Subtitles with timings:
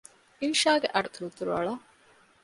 [0.41, 1.73] އިންޝާގެ އަޑު ތުރުތުރު އަޅަ